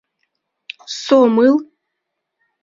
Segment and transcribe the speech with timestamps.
[1.03, 1.53] Сомыл